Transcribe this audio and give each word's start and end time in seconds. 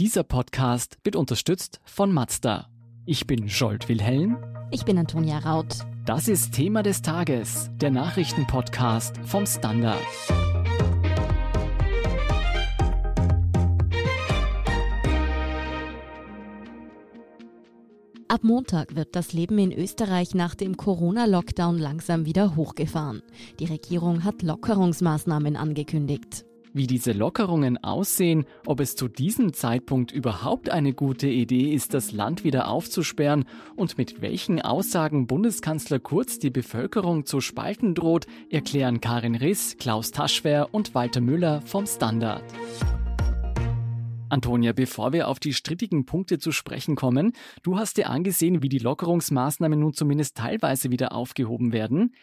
Dieser 0.00 0.24
Podcast 0.24 0.98
wird 1.04 1.14
unterstützt 1.14 1.80
von 1.84 2.12
Mazda. 2.12 2.68
Ich 3.06 3.28
bin 3.28 3.48
Scholt 3.48 3.88
Wilhelm. 3.88 4.36
Ich 4.72 4.84
bin 4.84 4.98
Antonia 4.98 5.38
Raut. 5.38 5.86
Das 6.04 6.26
ist 6.26 6.52
Thema 6.52 6.82
des 6.82 7.00
Tages, 7.00 7.70
der 7.76 7.92
Nachrichtenpodcast 7.92 9.18
vom 9.18 9.46
Standard. 9.46 10.02
Ab 18.26 18.42
Montag 18.42 18.96
wird 18.96 19.14
das 19.14 19.32
Leben 19.32 19.58
in 19.60 19.70
Österreich 19.70 20.34
nach 20.34 20.56
dem 20.56 20.76
Corona-Lockdown 20.76 21.78
langsam 21.78 22.26
wieder 22.26 22.56
hochgefahren. 22.56 23.22
Die 23.60 23.66
Regierung 23.66 24.24
hat 24.24 24.42
Lockerungsmaßnahmen 24.42 25.54
angekündigt. 25.54 26.44
Wie 26.76 26.88
diese 26.88 27.12
Lockerungen 27.12 27.78
aussehen, 27.84 28.46
ob 28.66 28.80
es 28.80 28.96
zu 28.96 29.06
diesem 29.06 29.52
Zeitpunkt 29.52 30.10
überhaupt 30.10 30.70
eine 30.70 30.92
gute 30.92 31.28
Idee 31.28 31.72
ist, 31.72 31.94
das 31.94 32.10
Land 32.10 32.42
wieder 32.42 32.66
aufzusperren 32.66 33.44
und 33.76 33.96
mit 33.96 34.20
welchen 34.22 34.60
Aussagen 34.60 35.28
Bundeskanzler 35.28 36.00
Kurz 36.00 36.40
die 36.40 36.50
Bevölkerung 36.50 37.26
zu 37.26 37.40
spalten 37.40 37.94
droht, 37.94 38.26
erklären 38.50 39.00
Karin 39.00 39.36
Riss, 39.36 39.76
Klaus 39.78 40.10
Taschwer 40.10 40.70
und 40.72 40.96
Walter 40.96 41.20
Müller 41.20 41.62
vom 41.62 41.86
Standard. 41.86 42.42
Antonia, 44.28 44.72
bevor 44.72 45.12
wir 45.12 45.28
auf 45.28 45.38
die 45.38 45.54
strittigen 45.54 46.06
Punkte 46.06 46.40
zu 46.40 46.50
sprechen 46.50 46.96
kommen, 46.96 47.34
du 47.62 47.78
hast 47.78 47.98
dir 47.98 48.10
angesehen, 48.10 48.64
wie 48.64 48.68
die 48.68 48.80
Lockerungsmaßnahmen 48.80 49.78
nun 49.78 49.92
zumindest 49.92 50.36
teilweise 50.36 50.90
wieder 50.90 51.12
aufgehoben 51.12 51.72
werden. 51.72 52.16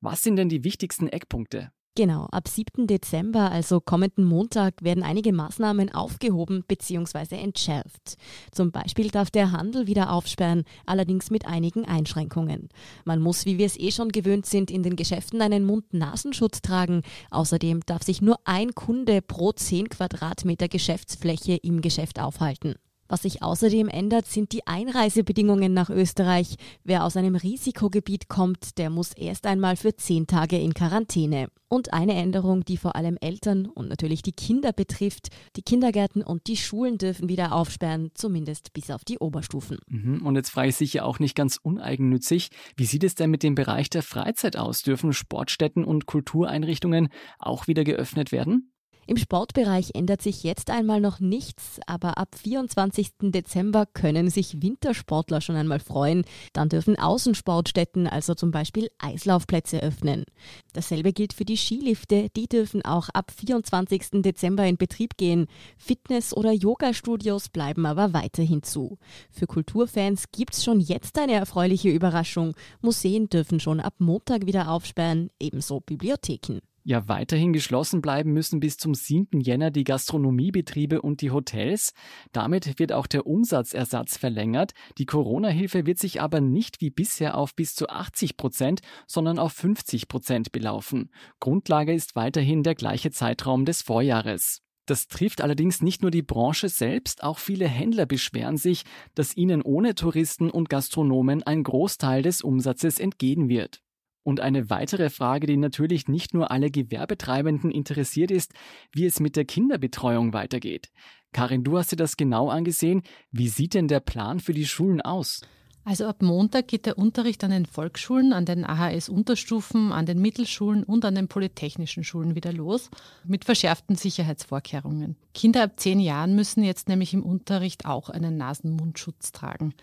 Was 0.00 0.24
sind 0.24 0.34
denn 0.34 0.48
die 0.48 0.64
wichtigsten 0.64 1.06
Eckpunkte? 1.06 1.70
Genau, 1.96 2.26
ab 2.32 2.48
7. 2.48 2.88
Dezember, 2.88 3.52
also 3.52 3.80
kommenden 3.80 4.24
Montag, 4.24 4.82
werden 4.82 5.04
einige 5.04 5.32
Maßnahmen 5.32 5.94
aufgehoben 5.94 6.64
bzw. 6.66 7.36
entschärft. 7.36 8.16
Zum 8.50 8.72
Beispiel 8.72 9.12
darf 9.12 9.30
der 9.30 9.52
Handel 9.52 9.86
wieder 9.86 10.10
aufsperren, 10.10 10.64
allerdings 10.86 11.30
mit 11.30 11.46
einigen 11.46 11.84
Einschränkungen. 11.84 12.68
Man 13.04 13.20
muss, 13.20 13.46
wie 13.46 13.58
wir 13.58 13.66
es 13.66 13.78
eh 13.78 13.92
schon 13.92 14.08
gewöhnt 14.08 14.46
sind, 14.46 14.72
in 14.72 14.82
den 14.82 14.96
Geschäften 14.96 15.40
einen 15.40 15.64
Mund-Nasenschutz 15.64 16.62
tragen. 16.62 17.02
Außerdem 17.30 17.82
darf 17.86 18.02
sich 18.02 18.20
nur 18.20 18.40
ein 18.42 18.74
Kunde 18.74 19.22
pro 19.22 19.52
10 19.52 19.88
Quadratmeter 19.88 20.66
Geschäftsfläche 20.66 21.54
im 21.62 21.80
Geschäft 21.80 22.18
aufhalten. 22.18 22.74
Was 23.08 23.22
sich 23.22 23.42
außerdem 23.42 23.88
ändert, 23.88 24.26
sind 24.26 24.52
die 24.52 24.66
Einreisebedingungen 24.66 25.74
nach 25.74 25.90
Österreich. 25.90 26.56
Wer 26.84 27.04
aus 27.04 27.16
einem 27.16 27.36
Risikogebiet 27.36 28.28
kommt, 28.28 28.78
der 28.78 28.90
muss 28.90 29.12
erst 29.12 29.46
einmal 29.46 29.76
für 29.76 29.94
zehn 29.96 30.26
Tage 30.26 30.58
in 30.58 30.74
Quarantäne. 30.74 31.48
Und 31.68 31.92
eine 31.92 32.14
Änderung, 32.14 32.64
die 32.64 32.76
vor 32.76 32.94
allem 32.94 33.18
Eltern 33.20 33.66
und 33.66 33.88
natürlich 33.88 34.22
die 34.22 34.32
Kinder 34.32 34.72
betrifft. 34.72 35.28
Die 35.56 35.62
Kindergärten 35.62 36.22
und 36.22 36.46
die 36.46 36.56
Schulen 36.56 36.98
dürfen 36.98 37.28
wieder 37.28 37.52
aufsperren, 37.52 38.10
zumindest 38.14 38.72
bis 38.72 38.90
auf 38.90 39.04
die 39.04 39.18
Oberstufen. 39.18 39.78
Mhm. 39.88 40.24
Und 40.24 40.36
jetzt 40.36 40.50
frage 40.50 40.68
ich 40.68 40.76
sicher 40.76 41.04
auch 41.04 41.18
nicht 41.18 41.34
ganz 41.34 41.58
uneigennützig, 41.60 42.50
wie 42.76 42.84
sieht 42.84 43.02
es 43.02 43.16
denn 43.16 43.30
mit 43.30 43.42
dem 43.42 43.54
Bereich 43.54 43.90
der 43.90 44.02
Freizeit 44.02 44.56
aus? 44.56 44.82
Dürfen 44.82 45.12
Sportstätten 45.12 45.84
und 45.84 46.06
Kultureinrichtungen 46.06 47.08
auch 47.38 47.66
wieder 47.66 47.82
geöffnet 47.82 48.30
werden? 48.30 48.73
Im 49.06 49.16
Sportbereich 49.16 49.90
ändert 49.94 50.22
sich 50.22 50.42
jetzt 50.44 50.70
einmal 50.70 51.00
noch 51.00 51.20
nichts, 51.20 51.78
aber 51.86 52.16
ab 52.16 52.34
24. 52.36 53.10
Dezember 53.20 53.86
können 53.86 54.30
sich 54.30 54.62
Wintersportler 54.62 55.40
schon 55.40 55.56
einmal 55.56 55.80
freuen. 55.80 56.24
Dann 56.52 56.70
dürfen 56.70 56.98
Außensportstätten, 56.98 58.06
also 58.06 58.34
zum 58.34 58.50
Beispiel 58.50 58.88
Eislaufplätze, 58.98 59.82
öffnen. 59.82 60.24
Dasselbe 60.72 61.12
gilt 61.12 61.34
für 61.34 61.44
die 61.44 61.56
Skilifte, 61.56 62.28
die 62.36 62.48
dürfen 62.48 62.82
auch 62.82 63.10
ab 63.10 63.30
24. 63.30 64.22
Dezember 64.22 64.66
in 64.66 64.76
Betrieb 64.76 65.16
gehen. 65.16 65.46
Fitness- 65.76 66.34
oder 66.34 66.52
Yoga-Studios 66.52 67.50
bleiben 67.50 67.86
aber 67.86 68.14
weiterhin 68.14 68.62
zu. 68.62 68.98
Für 69.30 69.46
Kulturfans 69.46 70.24
gibt's 70.32 70.64
schon 70.64 70.80
jetzt 70.80 71.18
eine 71.18 71.34
erfreuliche 71.34 71.90
Überraschung. 71.90 72.54
Museen 72.80 73.28
dürfen 73.28 73.60
schon 73.60 73.80
ab 73.80 73.94
Montag 73.98 74.46
wieder 74.46 74.70
aufsperren, 74.70 75.30
ebenso 75.38 75.80
Bibliotheken. 75.80 76.60
Ja, 76.86 77.08
weiterhin 77.08 77.54
geschlossen 77.54 78.02
bleiben 78.02 78.34
müssen 78.34 78.60
bis 78.60 78.76
zum 78.76 78.94
7. 78.94 79.40
Jänner 79.40 79.70
die 79.70 79.84
Gastronomiebetriebe 79.84 81.00
und 81.00 81.22
die 81.22 81.30
Hotels. 81.30 81.94
Damit 82.32 82.78
wird 82.78 82.92
auch 82.92 83.06
der 83.06 83.26
Umsatzersatz 83.26 84.18
verlängert. 84.18 84.72
Die 84.98 85.06
Corona-Hilfe 85.06 85.86
wird 85.86 85.98
sich 85.98 86.20
aber 86.20 86.42
nicht 86.42 86.82
wie 86.82 86.90
bisher 86.90 87.38
auf 87.38 87.54
bis 87.54 87.74
zu 87.74 87.88
80 87.88 88.36
Prozent, 88.36 88.80
sondern 89.06 89.38
auf 89.38 89.54
50 89.54 90.08
Prozent 90.08 90.52
belaufen. 90.52 91.10
Grundlage 91.40 91.94
ist 91.94 92.16
weiterhin 92.16 92.62
der 92.62 92.74
gleiche 92.74 93.10
Zeitraum 93.10 93.64
des 93.64 93.80
Vorjahres. 93.80 94.60
Das 94.84 95.08
trifft 95.08 95.40
allerdings 95.40 95.80
nicht 95.80 96.02
nur 96.02 96.10
die 96.10 96.20
Branche 96.20 96.68
selbst, 96.68 97.22
auch 97.22 97.38
viele 97.38 97.66
Händler 97.66 98.04
beschweren 98.04 98.58
sich, 98.58 98.82
dass 99.14 99.34
ihnen 99.34 99.62
ohne 99.62 99.94
Touristen 99.94 100.50
und 100.50 100.68
Gastronomen 100.68 101.42
ein 101.44 101.62
Großteil 101.62 102.20
des 102.20 102.42
Umsatzes 102.42 102.98
entgehen 102.98 103.48
wird. 103.48 103.83
Und 104.24 104.40
eine 104.40 104.70
weitere 104.70 105.10
Frage, 105.10 105.46
die 105.46 105.58
natürlich 105.58 106.08
nicht 106.08 106.34
nur 106.34 106.50
alle 106.50 106.70
Gewerbetreibenden 106.70 107.70
interessiert 107.70 108.30
ist, 108.30 108.52
wie 108.90 109.04
es 109.04 109.20
mit 109.20 109.36
der 109.36 109.44
Kinderbetreuung 109.44 110.32
weitergeht. 110.32 110.90
Karin, 111.32 111.62
du 111.62 111.76
hast 111.76 111.92
dir 111.92 111.96
das 111.96 112.16
genau 112.16 112.48
angesehen. 112.48 113.02
Wie 113.30 113.48
sieht 113.48 113.74
denn 113.74 113.86
der 113.86 114.00
Plan 114.00 114.40
für 114.40 114.54
die 114.54 114.66
Schulen 114.66 115.02
aus? 115.02 115.42
Also 115.86 116.06
ab 116.06 116.22
Montag 116.22 116.68
geht 116.68 116.86
der 116.86 116.96
Unterricht 116.96 117.44
an 117.44 117.50
den 117.50 117.66
Volksschulen, 117.66 118.32
an 118.32 118.46
den 118.46 118.64
AHS-Unterstufen, 118.64 119.92
an 119.92 120.06
den 120.06 120.18
Mittelschulen 120.18 120.82
und 120.82 121.04
an 121.04 121.14
den 121.14 121.28
polytechnischen 121.28 122.04
Schulen 122.04 122.34
wieder 122.34 122.54
los, 122.54 122.88
mit 123.24 123.44
verschärften 123.44 123.94
Sicherheitsvorkehrungen. 123.94 125.16
Kinder 125.34 125.62
ab 125.64 125.72
zehn 125.76 126.00
Jahren 126.00 126.34
müssen 126.34 126.64
jetzt 126.64 126.88
nämlich 126.88 127.12
im 127.12 127.22
Unterricht 127.22 127.84
auch 127.84 128.08
einen 128.08 128.38
Nasen-Mundschutz 128.38 129.32
tragen. 129.32 129.74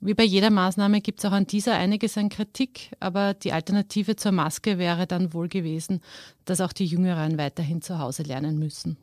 Wie 0.00 0.14
bei 0.14 0.22
jeder 0.22 0.50
Maßnahme 0.50 1.00
gibt 1.00 1.18
es 1.18 1.24
auch 1.24 1.32
an 1.32 1.48
dieser 1.48 1.74
einiges 1.74 2.16
an 2.16 2.28
Kritik, 2.28 2.92
aber 3.00 3.34
die 3.34 3.52
Alternative 3.52 4.14
zur 4.14 4.30
Maske 4.30 4.78
wäre 4.78 5.08
dann 5.08 5.32
wohl 5.32 5.48
gewesen, 5.48 6.00
dass 6.44 6.60
auch 6.60 6.72
die 6.72 6.86
Jüngeren 6.86 7.36
weiterhin 7.36 7.82
zu 7.82 7.98
Hause 7.98 8.22
lernen 8.22 8.60
müssen. 8.60 8.96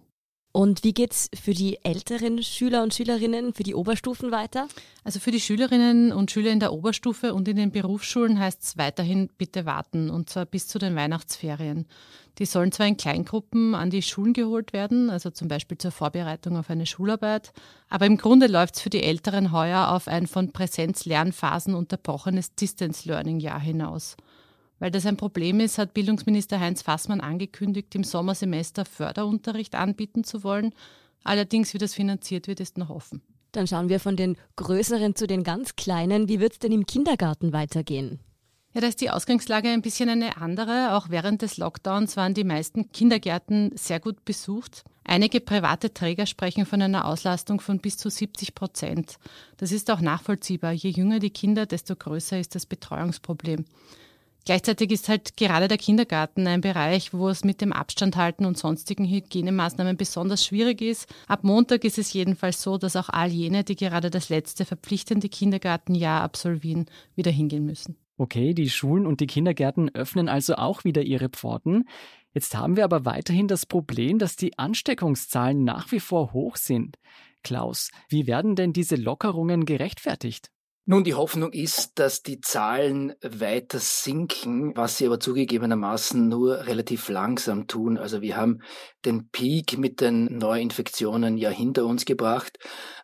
Und 0.55 0.85
wie 0.85 0.93
geht's 0.93 1.29
für 1.37 1.53
die 1.53 1.83
älteren 1.83 2.41
Schüler 2.41 2.81
und 2.81 2.93
Schülerinnen, 2.93 3.53
für 3.53 3.63
die 3.63 3.75
Oberstufen 3.75 4.31
weiter? 4.31 4.69
Also 5.03 5.19
für 5.19 5.31
die 5.31 5.41
Schülerinnen 5.41 6.13
und 6.13 6.31
Schüler 6.31 6.49
in 6.51 6.61
der 6.61 6.71
Oberstufe 6.71 7.33
und 7.33 7.49
in 7.49 7.57
den 7.57 7.71
Berufsschulen 7.71 8.39
heißt 8.39 8.63
es 8.63 8.77
weiterhin 8.77 9.27
bitte 9.37 9.65
warten 9.65 10.09
und 10.09 10.29
zwar 10.29 10.45
bis 10.45 10.69
zu 10.69 10.79
den 10.79 10.95
Weihnachtsferien. 10.95 11.87
Die 12.37 12.45
sollen 12.45 12.71
zwar 12.71 12.87
in 12.87 12.95
Kleingruppen 12.95 13.75
an 13.75 13.89
die 13.89 14.01
Schulen 14.01 14.31
geholt 14.31 14.71
werden, 14.71 15.09
also 15.09 15.29
zum 15.29 15.49
Beispiel 15.49 15.77
zur 15.77 15.91
Vorbereitung 15.91 16.55
auf 16.55 16.69
eine 16.69 16.85
Schularbeit, 16.85 17.51
aber 17.89 18.05
im 18.05 18.15
Grunde 18.15 18.47
läuft 18.47 18.75
es 18.75 18.81
für 18.81 18.89
die 18.89 19.03
Älteren 19.03 19.51
heuer 19.51 19.89
auf 19.89 20.07
ein 20.07 20.25
von 20.25 20.53
Präsenzlernphasen 20.53 21.75
unterbrochenes 21.75 22.55
Distance 22.55 23.05
Learning 23.09 23.41
Jahr 23.41 23.59
hinaus. 23.59 24.15
Weil 24.79 24.91
das 24.91 25.05
ein 25.05 25.17
Problem 25.17 25.59
ist, 25.59 25.77
hat 25.77 25.93
Bildungsminister 25.93 26.59
Heinz 26.59 26.81
Fassmann 26.81 27.21
angekündigt, 27.21 27.95
im 27.95 28.03
Sommersemester 28.03 28.85
Förderunterricht 28.85 29.75
anbieten 29.75 30.23
zu 30.23 30.43
wollen. 30.43 30.73
Allerdings, 31.23 31.73
wie 31.73 31.77
das 31.77 31.93
finanziert 31.93 32.47
wird, 32.47 32.59
ist 32.59 32.77
noch 32.77 32.89
offen. 32.89 33.21
Dann 33.51 33.67
schauen 33.67 33.89
wir 33.89 34.01
von 34.01 34.17
den 34.17 34.37
größeren 34.57 35.15
zu 35.15 35.27
den 35.27 35.43
ganz 35.43 35.75
kleinen. 35.75 36.27
Wie 36.27 36.39
wird 36.39 36.53
es 36.53 36.59
denn 36.59 36.73
im 36.73 36.85
Kindergarten 36.85 37.53
weitergehen? 37.53 38.19
Ja, 38.73 38.81
da 38.81 38.87
ist 38.87 38.99
die 38.99 39.09
Ausgangslage 39.09 39.69
ein 39.69 39.81
bisschen 39.81 40.09
eine 40.09 40.35
andere. 40.35 40.93
Auch 40.95 41.09
während 41.09 41.41
des 41.41 41.55
Lockdowns 41.55 42.17
waren 42.17 42.33
die 42.33 42.43
meisten 42.43 42.91
Kindergärten 42.91 43.71
sehr 43.77 44.01
gut 44.01 44.25
besucht. 44.25 44.83
Einige 45.05 45.39
private 45.39 45.93
Träger 45.93 46.25
sprechen 46.25 46.65
von 46.65 46.81
einer 46.81 47.05
Auslastung 47.05 47.61
von 47.61 47.79
bis 47.79 47.95
zu 47.95 48.09
70 48.09 48.53
Prozent. 48.53 49.15
Das 49.55 49.71
ist 49.71 49.89
auch 49.89 50.01
nachvollziehbar. 50.01 50.73
Je 50.73 50.89
jünger 50.89 51.19
die 51.19 51.29
Kinder, 51.29 51.65
desto 51.65 51.95
größer 51.95 52.37
ist 52.37 52.53
das 52.55 52.65
Betreuungsproblem. 52.65 53.63
Gleichzeitig 54.45 54.91
ist 54.91 55.09
halt 55.09 55.37
gerade 55.37 55.67
der 55.67 55.79
Kindergarten 55.79 56.45
ein 56.45 56.61
Bereich, 56.61 57.13
wo 57.15 57.29
es 57.29 57.43
mit 57.43 57.61
dem 57.61 57.73
Abstand 57.73 58.15
halten 58.15 58.45
und 58.45 58.59
sonstigen 58.59 59.05
Hygienemaßnahmen 59.05 59.97
besonders 59.97 60.45
schwierig 60.45 60.81
ist. 60.81 61.11
Ab 61.27 61.43
Montag 61.43 61.83
ist 61.83 61.97
es 61.97 62.13
jedenfalls 62.13 62.61
so, 62.61 62.77
dass 62.77 62.95
auch 62.95 63.09
all 63.09 63.29
jene, 63.29 63.63
die 63.63 63.75
gerade 63.75 64.11
das 64.11 64.29
letzte 64.29 64.63
verpflichtende 64.63 65.29
Kindergartenjahr 65.29 66.21
absolvieren, 66.21 66.85
wieder 67.15 67.31
hingehen 67.31 67.65
müssen. 67.65 67.97
Okay, 68.17 68.53
die 68.53 68.69
Schulen 68.69 69.07
und 69.07 69.19
die 69.19 69.27
Kindergärten 69.27 69.93
öffnen 69.95 70.29
also 70.29 70.55
auch 70.55 70.83
wieder 70.83 71.01
ihre 71.01 71.29
Pforten. 71.29 71.85
Jetzt 72.31 72.55
haben 72.55 72.77
wir 72.77 72.83
aber 72.83 73.03
weiterhin 73.03 73.47
das 73.47 73.65
Problem, 73.65 74.19
dass 74.19 74.35
die 74.35 74.59
Ansteckungszahlen 74.59 75.63
nach 75.63 75.91
wie 75.91 75.99
vor 75.99 76.33
hoch 76.33 76.55
sind. 76.55 76.97
Klaus, 77.43 77.89
wie 78.09 78.27
werden 78.27 78.55
denn 78.55 78.73
diese 78.73 78.95
Lockerungen 78.95 79.65
gerechtfertigt? 79.65 80.51
Nun, 80.87 81.03
die 81.03 81.15
Hoffnung 81.15 81.51
ist, 81.51 81.97
dass 81.97 82.21
die 82.21 82.41
Zahlen 82.41 83.15
weiter 83.23 83.79
sinken, 83.79 84.77
was 84.77 84.99
sie 84.99 85.07
aber 85.07 85.19
zugegebenermaßen 85.19 86.27
nur 86.27 86.67
relativ 86.67 87.09
langsam 87.09 87.65
tun. 87.65 87.97
Also 87.97 88.21
wir 88.21 88.37
haben 88.37 88.59
den 89.03 89.29
Peak 89.29 89.79
mit 89.79 89.99
den 89.99 90.37
Neuinfektionen 90.37 91.37
ja 91.37 91.49
hinter 91.49 91.85
uns 91.87 92.05
gebracht, 92.05 92.59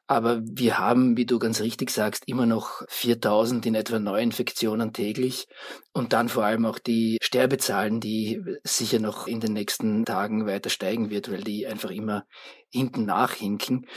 Aber 0.05 0.41
wir 0.43 0.77
haben, 0.77 1.17
wie 1.17 1.25
du 1.25 1.39
ganz 1.39 1.61
richtig 1.61 1.89
sagst, 1.89 2.27
immer 2.27 2.45
noch 2.45 2.81
4000 2.89 3.65
in 3.65 3.75
etwa 3.75 3.97
Neuinfektionen 3.97 4.93
täglich 4.93 5.47
und 5.93 6.13
dann 6.13 6.29
vor 6.29 6.43
allem 6.43 6.65
auch 6.65 6.79
die 6.79 7.17
Sterbezahlen, 7.21 7.99
die 8.01 8.43
sicher 8.63 8.99
noch 8.99 9.25
in 9.27 9.39
den 9.39 9.53
nächsten 9.53 10.05
Tagen 10.05 10.45
weiter 10.45 10.69
steigen 10.69 11.09
wird, 11.09 11.31
weil 11.31 11.43
die 11.43 11.65
einfach 11.65 11.91
immer 11.91 12.25
hinten 12.69 13.05
nachhinken. 13.05 13.87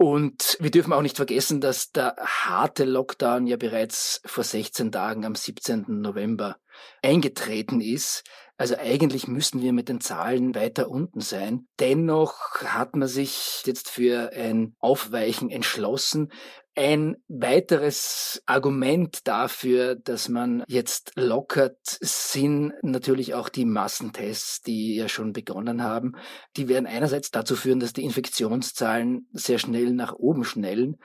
Und 0.00 0.56
wir 0.60 0.70
dürfen 0.70 0.92
auch 0.92 1.02
nicht 1.02 1.16
vergessen, 1.16 1.60
dass 1.60 1.90
der 1.90 2.14
harte 2.20 2.84
Lockdown 2.84 3.48
ja 3.48 3.56
bereits 3.56 4.22
vor 4.24 4.44
16 4.44 4.92
Tagen 4.92 5.26
am 5.26 5.34
17. 5.34 5.86
November 5.88 6.56
eingetreten 7.02 7.80
ist. 7.80 8.22
Also 8.56 8.76
eigentlich 8.76 9.26
müssten 9.26 9.60
wir 9.60 9.72
mit 9.72 9.88
den 9.88 10.00
Zahlen 10.00 10.54
weiter 10.54 10.88
unten 10.88 11.20
sein. 11.20 11.66
Dennoch 11.80 12.62
hat 12.62 12.94
man 12.94 13.08
sich 13.08 13.62
jetzt 13.66 13.90
für 13.90 14.30
ein 14.32 14.76
Aufweichen 14.78 15.50
entschlossen, 15.50 16.30
ein 16.78 17.16
weiteres 17.26 18.40
Argument 18.46 19.26
dafür, 19.26 19.96
dass 19.96 20.28
man 20.28 20.62
jetzt 20.68 21.10
lockert, 21.16 21.80
sind 21.82 22.72
natürlich 22.82 23.34
auch 23.34 23.48
die 23.48 23.64
Massentests, 23.64 24.62
die 24.62 24.94
ja 24.94 25.08
schon 25.08 25.32
begonnen 25.32 25.82
haben. 25.82 26.12
Die 26.56 26.68
werden 26.68 26.86
einerseits 26.86 27.32
dazu 27.32 27.56
führen, 27.56 27.80
dass 27.80 27.94
die 27.94 28.04
Infektionszahlen 28.04 29.26
sehr 29.32 29.58
schnell 29.58 29.92
nach 29.92 30.12
oben 30.12 30.44
schnellen. 30.44 30.98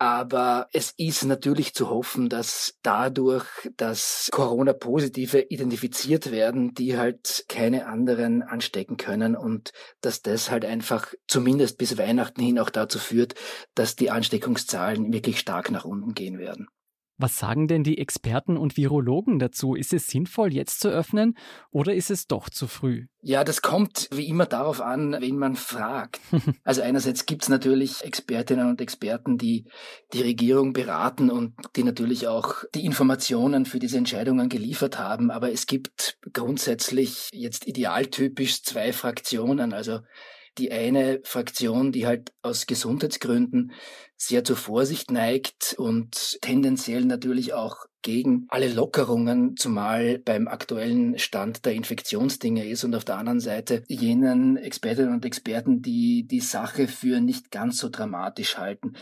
Aber 0.00 0.68
es 0.72 0.94
ist 0.96 1.24
natürlich 1.24 1.74
zu 1.74 1.90
hoffen, 1.90 2.28
dass 2.28 2.78
dadurch, 2.82 3.46
dass 3.76 4.28
Corona-Positive 4.30 5.40
identifiziert 5.40 6.30
werden, 6.30 6.72
die 6.72 6.96
halt 6.96 7.44
keine 7.48 7.86
anderen 7.86 8.42
anstecken 8.42 8.96
können 8.96 9.34
und 9.34 9.72
dass 10.00 10.22
das 10.22 10.52
halt 10.52 10.64
einfach 10.64 11.12
zumindest 11.26 11.78
bis 11.78 11.98
Weihnachten 11.98 12.40
hin 12.40 12.60
auch 12.60 12.70
dazu 12.70 13.00
führt, 13.00 13.34
dass 13.74 13.96
die 13.96 14.10
Ansteckungszahlen 14.10 15.12
wirklich 15.12 15.40
stark 15.40 15.72
nach 15.72 15.84
unten 15.84 16.14
gehen 16.14 16.38
werden. 16.38 16.68
Was 17.20 17.36
sagen 17.36 17.66
denn 17.66 17.82
die 17.82 17.98
Experten 17.98 18.56
und 18.56 18.76
Virologen 18.76 19.40
dazu? 19.40 19.74
Ist 19.74 19.92
es 19.92 20.06
sinnvoll, 20.06 20.54
jetzt 20.54 20.78
zu 20.78 20.88
öffnen 20.88 21.36
oder 21.72 21.92
ist 21.92 22.12
es 22.12 22.28
doch 22.28 22.48
zu 22.48 22.68
früh? 22.68 23.06
Ja, 23.20 23.42
das 23.42 23.60
kommt 23.60 24.08
wie 24.12 24.28
immer 24.28 24.46
darauf 24.46 24.80
an, 24.80 25.16
wen 25.20 25.36
man 25.36 25.56
fragt. 25.56 26.20
Also 26.64 26.82
einerseits 26.82 27.24
gibt 27.26 27.42
es 27.44 27.48
natürlich 27.48 28.04
Expertinnen 28.04 28.68
und 28.68 28.80
Experten, 28.80 29.38
die 29.38 29.64
die 30.12 30.20
Regierung 30.20 30.72
beraten 30.72 31.30
und 31.30 31.54
die 31.76 31.82
natürlich 31.82 32.28
auch 32.28 32.64
die 32.74 32.84
Informationen 32.84 33.64
für 33.64 33.78
diese 33.78 33.96
Entscheidungen 33.96 34.48
geliefert 34.48 34.98
haben. 34.98 35.30
Aber 35.30 35.50
es 35.50 35.66
gibt 35.66 36.18
grundsätzlich 36.32 37.30
jetzt 37.32 37.66
idealtypisch 37.66 38.62
zwei 38.62 38.92
Fraktionen. 38.92 39.72
Also 39.72 40.00
die 40.56 40.72
eine 40.72 41.20
Fraktion, 41.24 41.92
die 41.92 42.06
halt 42.06 42.32
aus 42.42 42.66
Gesundheitsgründen 42.66 43.72
sehr 44.16 44.44
zur 44.44 44.56
Vorsicht 44.56 45.10
neigt 45.10 45.74
und 45.78 46.38
tendenziell 46.40 47.04
natürlich 47.04 47.54
auch 47.54 47.86
gegen 48.02 48.46
alle 48.48 48.72
Lockerungen, 48.72 49.56
zumal 49.56 50.18
beim 50.18 50.48
aktuellen 50.48 51.18
Stand 51.18 51.64
der 51.64 51.74
Infektionsdinge 51.74 52.66
ist 52.66 52.84
und 52.84 52.94
auf 52.94 53.04
der 53.04 53.16
anderen 53.16 53.40
Seite 53.40 53.82
jenen 53.88 54.56
Expertinnen 54.56 55.12
und 55.12 55.24
Experten, 55.24 55.82
die 55.82 56.26
die 56.26 56.40
Sache 56.40 56.88
für 56.88 57.20
nicht 57.20 57.50
ganz 57.50 57.78
so 57.78 57.88
dramatisch 57.88 58.56
halten. 58.56 58.94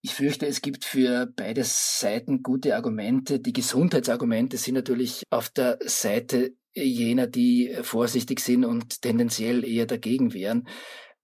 Ich 0.00 0.14
fürchte, 0.14 0.46
es 0.46 0.62
gibt 0.62 0.84
für 0.84 1.26
beide 1.26 1.62
Seiten 1.64 2.42
gute 2.42 2.76
Argumente. 2.76 3.40
Die 3.40 3.52
Gesundheitsargumente 3.52 4.56
sind 4.56 4.74
natürlich 4.74 5.24
auf 5.30 5.48
der 5.48 5.78
Seite 5.84 6.54
jener, 6.74 7.26
die 7.26 7.74
vorsichtig 7.82 8.40
sind 8.40 8.64
und 8.64 9.02
tendenziell 9.02 9.64
eher 9.64 9.86
dagegen 9.86 10.32
wären. 10.32 10.68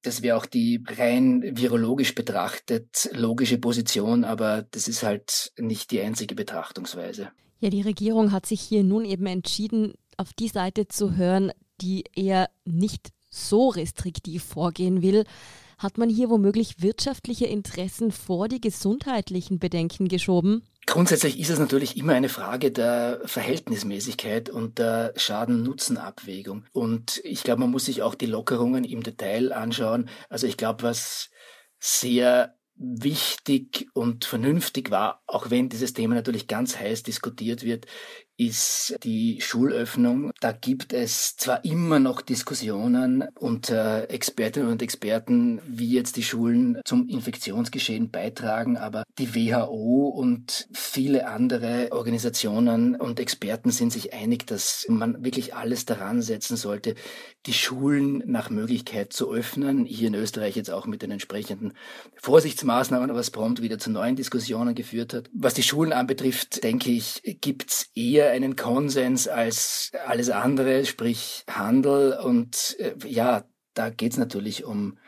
Das 0.02 0.22
wäre 0.22 0.36
auch 0.36 0.46
die 0.46 0.84
rein 0.86 1.42
virologisch 1.42 2.14
betrachtet 2.14 3.08
logische 3.12 3.58
Position, 3.58 4.24
aber 4.24 4.66
das 4.70 4.86
ist 4.86 5.02
halt 5.02 5.52
nicht 5.58 5.90
die 5.90 6.00
einzige 6.00 6.34
Betrachtungsweise. 6.34 7.30
Ja, 7.60 7.70
die 7.70 7.80
Regierung 7.80 8.30
hat 8.30 8.44
sich 8.44 8.60
hier 8.60 8.84
nun 8.84 9.06
eben 9.06 9.26
entschieden, 9.26 9.94
auf 10.18 10.34
die 10.34 10.48
Seite 10.48 10.88
zu 10.88 11.16
hören, 11.16 11.52
die 11.80 12.04
eher 12.14 12.50
nicht 12.64 13.08
so 13.30 13.68
restriktiv 13.68 14.44
vorgehen 14.44 15.00
will. 15.00 15.24
Hat 15.78 15.98
man 15.98 16.08
hier 16.08 16.30
womöglich 16.30 16.82
wirtschaftliche 16.82 17.46
Interessen 17.46 18.12
vor 18.12 18.48
die 18.48 18.60
gesundheitlichen 18.60 19.58
Bedenken 19.58 20.08
geschoben? 20.08 20.62
Grundsätzlich 20.86 21.40
ist 21.40 21.50
es 21.50 21.58
natürlich 21.58 21.96
immer 21.96 22.12
eine 22.12 22.28
Frage 22.28 22.70
der 22.70 23.20
Verhältnismäßigkeit 23.24 24.50
und 24.50 24.78
der 24.78 25.14
Schaden-Nutzen-Abwägung. 25.16 26.66
Und 26.72 27.20
ich 27.24 27.42
glaube, 27.42 27.60
man 27.60 27.70
muss 27.70 27.86
sich 27.86 28.02
auch 28.02 28.14
die 28.14 28.26
Lockerungen 28.26 28.84
im 28.84 29.02
Detail 29.02 29.52
anschauen. 29.52 30.10
Also 30.28 30.46
ich 30.46 30.56
glaube, 30.56 30.82
was 30.82 31.30
sehr 31.78 32.54
wichtig 32.76 33.88
und 33.94 34.24
vernünftig 34.24 34.90
war, 34.90 35.22
auch 35.26 35.50
wenn 35.50 35.68
dieses 35.68 35.92
Thema 35.92 36.14
natürlich 36.14 36.48
ganz 36.48 36.78
heiß 36.78 37.02
diskutiert 37.04 37.62
wird, 37.62 37.86
ist 38.36 38.96
die 39.04 39.40
Schulöffnung. 39.40 40.32
Da 40.40 40.52
gibt 40.52 40.92
es 40.92 41.36
zwar 41.36 41.64
immer 41.64 42.00
noch 42.00 42.20
Diskussionen 42.20 43.24
unter 43.38 44.10
Expertinnen 44.10 44.68
und 44.68 44.82
Experten, 44.82 45.60
wie 45.66 45.92
jetzt 45.92 46.16
die 46.16 46.24
Schulen 46.24 46.80
zum 46.84 47.08
Infektionsgeschehen 47.08 48.10
beitragen, 48.10 48.76
aber 48.76 49.04
die 49.18 49.34
WHO 49.34 50.08
und 50.08 50.68
viele 50.72 51.28
andere 51.28 51.92
Organisationen 51.92 52.96
und 52.96 53.20
Experten 53.20 53.70
sind 53.70 53.92
sich 53.92 54.12
einig, 54.12 54.46
dass 54.46 54.86
man 54.88 55.24
wirklich 55.24 55.54
alles 55.54 55.84
daran 55.84 56.20
setzen 56.20 56.56
sollte, 56.56 56.96
die 57.46 57.52
Schulen 57.52 58.22
nach 58.26 58.50
Möglichkeit 58.50 59.12
zu 59.12 59.32
öffnen. 59.32 59.84
Hier 59.84 60.08
in 60.08 60.14
Österreich 60.14 60.56
jetzt 60.56 60.70
auch 60.70 60.86
mit 60.86 61.02
den 61.02 61.10
entsprechenden 61.10 61.74
Vorsichtsmaßnahmen, 62.16 63.14
was 63.14 63.30
prompt 63.30 63.62
wieder 63.62 63.78
zu 63.78 63.90
neuen 63.90 64.16
Diskussionen 64.16 64.74
geführt 64.74 65.14
hat. 65.14 65.30
Was 65.32 65.54
die 65.54 65.62
Schulen 65.62 65.92
anbetrifft, 65.92 66.64
denke 66.64 66.90
ich, 66.90 67.22
gibt's 67.40 67.90
eher 67.94 68.23
eher 68.24 68.32
einen 68.32 68.56
Konsens 68.56 69.28
als 69.28 69.92
alles 70.06 70.30
andere, 70.30 70.84
sprich 70.84 71.44
Handel. 71.50 72.18
Und 72.22 72.76
äh, 72.78 72.94
ja, 73.06 73.44
da 73.74 73.90
geht 73.90 74.12
es 74.12 74.18
natürlich 74.18 74.64
um 74.64 74.98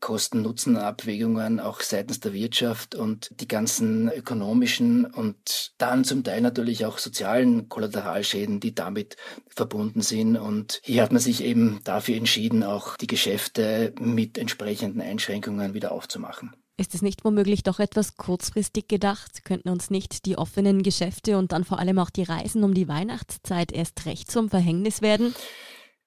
Kosten-Nutzen-Abwägungen 0.00 1.60
auch 1.60 1.80
seitens 1.80 2.20
der 2.20 2.34
Wirtschaft 2.34 2.94
und 2.94 3.30
die 3.40 3.48
ganzen 3.48 4.10
ökonomischen 4.10 5.06
und 5.06 5.72
dann 5.78 6.04
zum 6.04 6.22
Teil 6.24 6.42
natürlich 6.42 6.84
auch 6.84 6.98
sozialen 6.98 7.70
Kollateralschäden, 7.70 8.60
die 8.60 8.74
damit 8.74 9.16
verbunden 9.48 10.02
sind. 10.02 10.36
Und 10.36 10.80
hier 10.84 11.02
hat 11.02 11.12
man 11.12 11.22
sich 11.22 11.42
eben 11.42 11.80
dafür 11.84 12.16
entschieden, 12.16 12.64
auch 12.64 12.98
die 12.98 13.06
Geschäfte 13.06 13.94
mit 13.98 14.36
entsprechenden 14.36 15.00
Einschränkungen 15.00 15.72
wieder 15.72 15.92
aufzumachen. 15.92 16.54
Ist 16.76 16.94
es 16.94 17.02
nicht 17.02 17.24
womöglich 17.24 17.62
doch 17.62 17.78
etwas 17.78 18.16
kurzfristig 18.16 18.88
gedacht? 18.88 19.44
Könnten 19.44 19.68
uns 19.68 19.90
nicht 19.90 20.26
die 20.26 20.36
offenen 20.36 20.82
Geschäfte 20.82 21.38
und 21.38 21.52
dann 21.52 21.64
vor 21.64 21.78
allem 21.78 22.00
auch 22.00 22.10
die 22.10 22.24
Reisen 22.24 22.64
um 22.64 22.74
die 22.74 22.88
Weihnachtszeit 22.88 23.70
erst 23.70 24.06
recht 24.06 24.28
zum 24.28 24.50
Verhängnis 24.50 25.00
werden? 25.00 25.34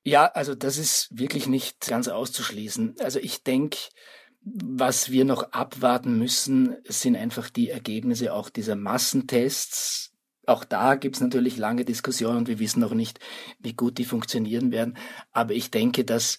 Ja, 0.04 0.26
also 0.26 0.56
das 0.56 0.78
ist 0.78 1.08
wirklich 1.12 1.48
nicht 1.48 1.88
ganz 1.88 2.10
auszuschließen. 2.10 2.96
Also 3.00 3.20
ich 3.20 3.44
denke, 3.44 3.78
was 4.42 5.10
wir 5.10 5.24
noch 5.24 5.52
abwarten 5.52 6.18
müssen, 6.18 6.76
sind 6.86 7.16
einfach 7.16 7.50
die 7.50 7.70
Ergebnisse 7.70 8.34
auch 8.34 8.50
dieser 8.50 8.76
Massentests. 8.76 10.12
Auch 10.46 10.66
da 10.66 10.96
gibt's 10.96 11.22
natürlich 11.22 11.58
lange 11.58 11.86
Diskussionen 11.86 12.38
und 12.38 12.48
wir 12.48 12.60
wissen 12.60 12.80
noch 12.82 12.94
nicht, 12.94 13.20
wie 13.60 13.74
gut 13.74 13.98
die 13.98 14.06
funktionieren 14.06 14.72
werden. 14.72 14.98
Aber 15.32 15.54
ich 15.54 15.72
denke, 15.72 16.06
dass 16.06 16.38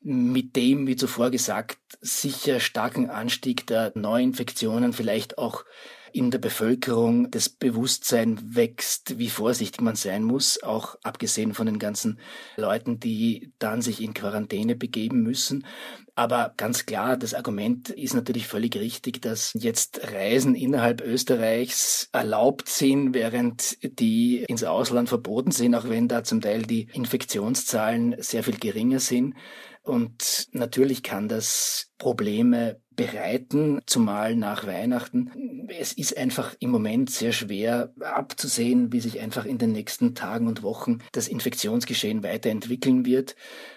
mit 0.00 0.56
dem, 0.56 0.86
wie 0.86 0.96
zuvor 0.96 1.30
gesagt, 1.30 1.78
sicher 2.00 2.60
starken 2.60 3.10
Anstieg 3.10 3.66
der 3.66 3.92
Neuinfektionen 3.94 4.92
vielleicht 4.92 5.38
auch 5.38 5.64
in 6.12 6.30
der 6.30 6.38
Bevölkerung 6.38 7.30
das 7.30 7.48
Bewusstsein 7.48 8.56
wächst, 8.56 9.18
wie 9.18 9.30
vorsichtig 9.30 9.80
man 9.80 9.96
sein 9.96 10.24
muss, 10.24 10.62
auch 10.62 10.96
abgesehen 11.02 11.54
von 11.54 11.66
den 11.66 11.78
ganzen 11.78 12.18
Leuten, 12.56 13.00
die 13.00 13.52
dann 13.58 13.82
sich 13.82 14.02
in 14.02 14.14
Quarantäne 14.14 14.74
begeben 14.74 15.22
müssen. 15.22 15.66
Aber 16.14 16.52
ganz 16.56 16.84
klar, 16.84 17.16
das 17.16 17.34
Argument 17.34 17.88
ist 17.90 18.14
natürlich 18.14 18.46
völlig 18.46 18.76
richtig, 18.76 19.22
dass 19.22 19.52
jetzt 19.54 20.12
Reisen 20.12 20.54
innerhalb 20.54 21.00
Österreichs 21.00 22.08
erlaubt 22.12 22.68
sind, 22.68 23.14
während 23.14 23.78
die 24.00 24.44
ins 24.48 24.64
Ausland 24.64 25.08
verboten 25.08 25.52
sind, 25.52 25.74
auch 25.74 25.88
wenn 25.88 26.08
da 26.08 26.24
zum 26.24 26.40
Teil 26.40 26.62
die 26.62 26.88
Infektionszahlen 26.92 28.16
sehr 28.18 28.42
viel 28.42 28.58
geringer 28.58 29.00
sind. 29.00 29.34
Und 29.82 30.48
natürlich 30.52 31.02
kann 31.02 31.28
das 31.28 31.90
Probleme 31.96 32.80
bereiten, 32.96 33.80
zumal 33.86 34.36
nach 34.36 34.66
Weihnachten. 34.66 35.66
Es 35.68 35.94
ist 35.94 36.16
einfach 36.18 36.54
im 36.60 36.70
Moment 36.70 37.08
sehr 37.10 37.32
schwer 37.32 37.94
abzusehen, 38.00 38.92
wie 38.92 39.00
sich 39.00 39.20
einfach 39.20 39.46
in 39.46 39.56
den 39.56 39.72
nächsten 39.72 40.14
Tagen 40.14 40.48
und 40.48 40.62
Wochen 40.62 40.98
das 41.12 41.28
Infektionsgeschehen 41.28 42.22
weiterentwickeln 42.22 43.06
wird. 43.06 43.36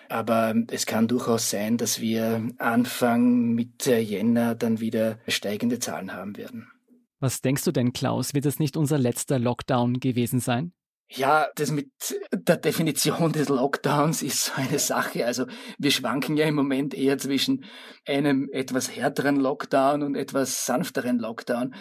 Aber 0.09 0.53
es 0.67 0.85
kann 0.85 1.07
durchaus 1.07 1.49
sein, 1.49 1.77
dass 1.77 2.01
wir 2.01 2.49
Anfang 2.57 3.53
Mitte 3.53 3.95
Jänner 3.97 4.55
dann 4.55 4.81
wieder 4.81 5.19
steigende 5.27 5.79
Zahlen 5.79 6.13
haben 6.13 6.35
werden. 6.35 6.67
Was 7.21 7.39
denkst 7.39 7.63
du 7.63 7.71
denn, 7.71 7.93
Klaus? 7.93 8.33
Wird 8.33 8.45
es 8.45 8.59
nicht 8.59 8.75
unser 8.75 8.97
letzter 8.97 9.39
Lockdown 9.39 10.01
gewesen 10.01 10.41
sein? 10.41 10.73
Ja, 11.15 11.47
das 11.55 11.69
mit 11.69 11.91
der 12.31 12.57
Definition 12.57 13.31
des 13.33 13.47
Lockdowns 13.47 14.23
ist 14.23 14.45
so 14.45 14.53
eine 14.55 14.79
Sache. 14.79 15.27
Also 15.27 15.45
wir 15.77 15.91
schwanken 15.91 16.37
ja 16.37 16.47
im 16.47 16.55
Moment 16.55 16.95
eher 16.95 17.19
zwischen 17.19 17.65
einem 18.07 18.49
etwas 18.51 18.95
härteren 18.95 19.35
Lockdown 19.35 20.01
und 20.01 20.15
etwas 20.15 20.65
sanfteren 20.65 21.19
Lockdown. 21.19 21.75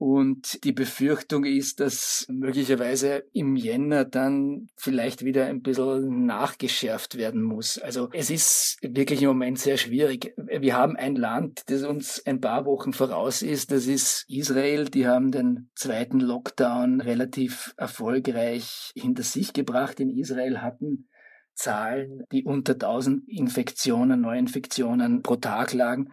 Und 0.00 0.64
die 0.64 0.72
Befürchtung 0.72 1.44
ist, 1.44 1.78
dass 1.78 2.24
möglicherweise 2.30 3.24
im 3.34 3.54
Jänner 3.54 4.06
dann 4.06 4.70
vielleicht 4.78 5.26
wieder 5.26 5.44
ein 5.44 5.60
bisschen 5.60 6.24
nachgeschärft 6.24 7.18
werden 7.18 7.42
muss. 7.42 7.76
Also 7.76 8.08
es 8.14 8.30
ist 8.30 8.78
wirklich 8.80 9.20
im 9.20 9.28
Moment 9.28 9.58
sehr 9.58 9.76
schwierig. 9.76 10.32
Wir 10.38 10.74
haben 10.74 10.96
ein 10.96 11.16
Land, 11.16 11.64
das 11.66 11.82
uns 11.82 12.24
ein 12.24 12.40
paar 12.40 12.64
Wochen 12.64 12.94
voraus 12.94 13.42
ist. 13.42 13.72
Das 13.72 13.86
ist 13.86 14.24
Israel. 14.26 14.86
Die 14.86 15.06
haben 15.06 15.32
den 15.32 15.68
zweiten 15.74 16.20
Lockdown 16.20 17.02
relativ 17.02 17.74
erfolgreich 17.76 18.92
hinter 18.94 19.22
sich 19.22 19.52
gebracht. 19.52 20.00
In 20.00 20.08
Israel 20.08 20.62
hatten 20.62 21.10
Zahlen, 21.52 22.24
die 22.32 22.44
unter 22.44 22.72
1000 22.72 23.28
Infektionen, 23.28 24.22
Neuinfektionen 24.22 25.20
pro 25.20 25.36
Tag 25.36 25.74
lagen. 25.74 26.10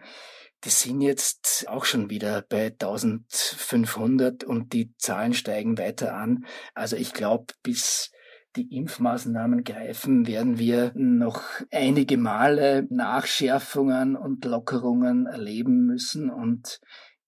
Die 0.64 0.70
sind 0.70 1.00
jetzt 1.00 1.66
auch 1.68 1.84
schon 1.84 2.10
wieder 2.10 2.42
bei 2.42 2.66
1500 2.66 4.42
und 4.42 4.72
die 4.72 4.92
Zahlen 4.96 5.32
steigen 5.32 5.78
weiter 5.78 6.14
an. 6.14 6.46
Also 6.74 6.96
ich 6.96 7.12
glaube, 7.12 7.54
bis 7.62 8.10
die 8.56 8.74
Impfmaßnahmen 8.76 9.62
greifen, 9.62 10.26
werden 10.26 10.58
wir 10.58 10.92
noch 10.94 11.42
einige 11.70 12.18
Male 12.18 12.86
Nachschärfungen 12.90 14.16
und 14.16 14.44
Lockerungen 14.44 15.26
erleben 15.26 15.86
müssen 15.86 16.28
und 16.30 16.80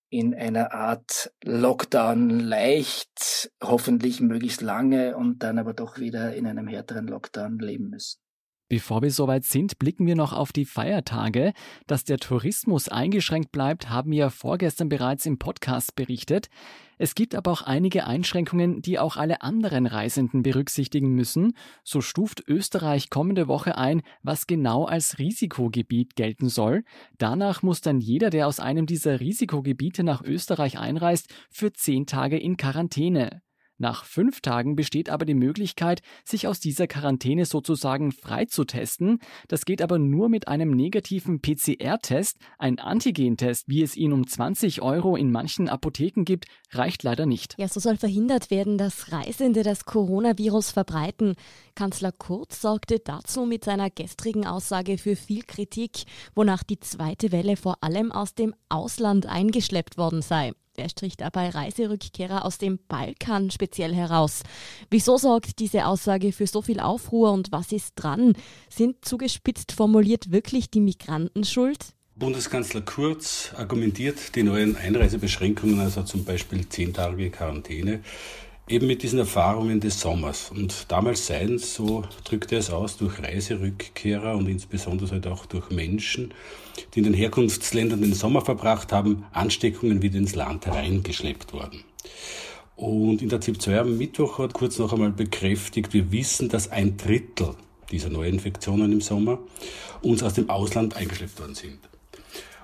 in 0.08 0.34
einer 0.34 0.72
Art 0.72 1.32
Lockdown 1.44 2.40
leicht, 2.40 3.52
hoffentlich 3.62 4.20
möglichst 4.20 4.60
lange 4.60 5.16
und 5.16 5.44
dann 5.44 5.58
aber 5.58 5.72
doch 5.72 5.99
wieder 5.99 6.34
in 6.34 6.49
einem 6.49 6.66
härteren 6.66 7.06
Lockdown 7.06 7.60
leben 7.60 7.90
müssen. 7.90 8.18
Bevor 8.70 9.02
wir 9.02 9.10
soweit 9.10 9.42
sind, 9.44 9.80
blicken 9.80 10.06
wir 10.06 10.14
noch 10.14 10.32
auf 10.32 10.52
die 10.52 10.64
Feiertage. 10.64 11.54
Dass 11.88 12.04
der 12.04 12.18
Tourismus 12.18 12.88
eingeschränkt 12.88 13.50
bleibt, 13.50 13.90
haben 13.90 14.12
wir 14.12 14.30
vorgestern 14.30 14.88
bereits 14.88 15.26
im 15.26 15.40
Podcast 15.40 15.96
berichtet. 15.96 16.48
Es 16.96 17.16
gibt 17.16 17.34
aber 17.34 17.50
auch 17.50 17.62
einige 17.62 18.06
Einschränkungen, 18.06 18.80
die 18.80 19.00
auch 19.00 19.16
alle 19.16 19.42
anderen 19.42 19.86
Reisenden 19.86 20.44
berücksichtigen 20.44 21.16
müssen. 21.16 21.56
So 21.82 22.00
stuft 22.00 22.44
Österreich 22.46 23.10
kommende 23.10 23.48
Woche 23.48 23.76
ein, 23.76 24.02
was 24.22 24.46
genau 24.46 24.84
als 24.84 25.18
Risikogebiet 25.18 26.14
gelten 26.14 26.48
soll. 26.48 26.84
Danach 27.18 27.64
muss 27.64 27.80
dann 27.80 27.98
jeder, 27.98 28.30
der 28.30 28.46
aus 28.46 28.60
einem 28.60 28.86
dieser 28.86 29.18
Risikogebiete 29.18 30.04
nach 30.04 30.22
Österreich 30.22 30.78
einreist, 30.78 31.34
für 31.50 31.72
zehn 31.72 32.06
Tage 32.06 32.38
in 32.38 32.56
Quarantäne. 32.56 33.42
Nach 33.80 34.04
fünf 34.04 34.42
Tagen 34.42 34.76
besteht 34.76 35.08
aber 35.08 35.25
die 35.25 35.32
Möglichkeit, 35.32 36.02
sich 36.22 36.46
aus 36.46 36.60
dieser 36.60 36.87
Quarantäne 36.87 37.46
sozusagen 37.46 38.12
freizutesten. 38.12 39.20
Das 39.49 39.64
geht 39.64 39.80
aber 39.80 39.99
nur 39.99 40.28
mit 40.28 40.49
einem 40.49 40.72
negativen 40.72 41.40
PCR-Test. 41.40 42.37
Ein 42.58 42.78
Antigentest, 42.78 43.64
wie 43.68 43.82
es 43.82 43.96
ihn 43.96 44.12
um 44.12 44.26
20 44.26 44.82
Euro 44.82 45.16
in 45.16 45.32
manchen 45.32 45.70
Apotheken 45.70 46.25
gibt, 46.25 46.44
reicht 46.72 47.04
leider 47.04 47.25
nicht. 47.25 47.54
Ja, 47.56 47.68
so 47.68 47.80
soll 47.80 47.96
verhindert 47.96 48.50
werden, 48.50 48.76
dass 48.76 49.12
Reisende 49.12 49.62
das 49.62 49.87
Coronavirus 49.87 50.72
verbreiten. 50.72 51.34
Kanzler 51.75 52.12
Kurz 52.12 52.60
sorgte 52.60 52.99
dazu 52.99 53.46
mit 53.46 53.64
seiner 53.64 53.88
gestrigen 53.88 54.46
Aussage 54.46 54.99
für 54.99 55.16
viel 55.16 55.42
Kritik, 55.42 56.02
wonach 56.34 56.62
die 56.64 56.80
zweite 56.80 57.32
Welle 57.32 57.56
vor 57.56 57.78
allem 57.80 58.12
aus 58.12 58.34
dem 58.34 58.54
Ausland 58.68 59.25
eingeschleppt 59.25 59.96
worden 59.96 60.20
sei. 60.20 60.52
Er 60.80 60.88
strich 60.88 61.16
dabei 61.16 61.50
Reiserückkehrer 61.50 62.44
aus 62.44 62.58
dem 62.58 62.78
Balkan 62.88 63.50
speziell 63.50 63.94
heraus. 63.94 64.42
Wieso 64.90 65.18
sorgt 65.18 65.58
diese 65.58 65.87
Aussage 65.87 66.32
für 66.32 66.46
so 66.46 66.62
viel 66.62 66.80
Aufruhr 66.80 67.32
und 67.32 67.52
was 67.52 67.70
ist 67.70 67.92
dran? 67.96 68.32
Sind 68.70 69.04
zugespitzt 69.04 69.72
formuliert 69.72 70.32
wirklich 70.32 70.70
die 70.70 70.80
Migranten 70.80 71.44
schuld? 71.44 71.94
Bundeskanzler 72.16 72.82
Kurz 72.82 73.52
argumentiert 73.56 74.34
die 74.34 74.42
neuen 74.42 74.76
Einreisebeschränkungen, 74.76 75.80
also 75.80 76.02
zum 76.02 76.25
Beispiel 76.25 76.68
zehn 76.68 76.92
Tage 76.92 77.30
Quarantäne, 77.30 78.00
eben 78.70 78.86
mit 78.86 79.02
diesen 79.02 79.18
Erfahrungen 79.18 79.80
des 79.80 80.00
Sommers. 80.00 80.50
Und 80.50 80.86
damals 80.88 81.26
seien, 81.26 81.58
so 81.58 82.04
drückte 82.24 82.56
es 82.56 82.70
aus, 82.70 82.96
durch 82.96 83.20
Reiserückkehrer 83.20 84.36
und 84.36 84.48
insbesondere 84.48 85.10
halt 85.10 85.26
auch 85.26 85.46
durch 85.46 85.70
Menschen, 85.70 86.32
die 86.94 87.00
in 87.00 87.04
den 87.04 87.14
Herkunftsländern 87.14 88.00
den 88.00 88.14
Sommer 88.14 88.42
verbracht 88.42 88.92
haben, 88.92 89.24
Ansteckungen 89.32 90.02
wieder 90.02 90.18
ins 90.18 90.36
Land 90.36 90.66
hereingeschleppt 90.66 91.52
worden. 91.52 91.84
Und 92.76 93.20
in 93.20 93.28
der 93.28 93.40
ZIP 93.40 93.60
2 93.60 93.80
am 93.80 93.98
Mittwoch 93.98 94.38
hat 94.38 94.54
kurz 94.54 94.78
noch 94.78 94.92
einmal 94.92 95.10
bekräftigt, 95.10 95.92
wir 95.92 96.12
wissen, 96.12 96.48
dass 96.48 96.70
ein 96.70 96.96
Drittel 96.96 97.54
dieser 97.90 98.08
Neuinfektionen 98.08 98.92
im 98.92 99.00
Sommer 99.00 99.38
uns 100.00 100.22
aus 100.22 100.34
dem 100.34 100.48
Ausland 100.48 100.96
eingeschleppt 100.96 101.40
worden 101.40 101.54
sind. 101.54 101.78